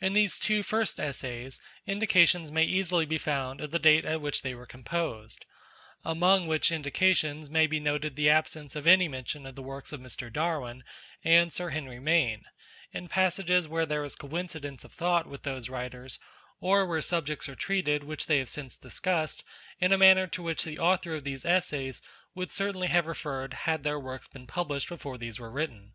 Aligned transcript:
In 0.00 0.12
these 0.14 0.40
two 0.40 0.64
first 0.64 0.98
Essays 0.98 1.60
indications 1.86 2.50
may 2.50 2.64
easily 2.64 3.06
be 3.06 3.16
found 3.16 3.60
of 3.60 3.70
the 3.70 3.78
date 3.78 4.04
at 4.04 4.20
which 4.20 4.42
they 4.42 4.56
were 4.56 4.66
composed; 4.66 5.44
among 6.04 6.48
which 6.48 6.72
indications 6.72 7.48
may 7.48 7.68
be 7.68 7.78
noted 7.78 8.16
the 8.16 8.28
absence 8.28 8.74
of 8.74 8.88
any 8.88 9.06
mention 9.06 9.46
of 9.46 9.54
the 9.54 9.62
works 9.62 9.92
of 9.92 10.00
Mr. 10.00 10.32
Darwin 10.32 10.82
and 11.22 11.52
Sir 11.52 11.70
Henry 11.70 12.00
Maine 12.00 12.42
in 12.90 13.06
passages 13.06 13.68
where 13.68 13.86
there 13.86 14.02
is 14.02 14.16
coincidence 14.16 14.82
of 14.82 14.90
thought 14.92 15.28
with 15.28 15.44
those 15.44 15.68
writers, 15.68 16.18
or 16.58 16.84
where 16.84 17.00
subjects 17.00 17.48
are 17.48 17.54
treated 17.54 18.02
which 18.02 18.26
they 18.26 18.38
have 18.38 18.48
since 18.48 18.76
discussed 18.76 19.44
in 19.78 19.92
a 19.92 19.96
manner 19.96 20.26
to 20.26 20.42
which 20.42 20.64
the 20.64 20.80
Author 20.80 21.14
of 21.14 21.22
these 21.22 21.44
Essays 21.44 22.02
would 22.34 22.50
certainly 22.50 22.88
have 22.88 23.06
referred 23.06 23.54
had 23.54 23.84
their 23.84 24.00
works 24.00 24.26
been 24.26 24.48
published 24.48 24.88
before 24.88 25.16
these 25.16 25.38
were 25.38 25.52
written. 25.52 25.92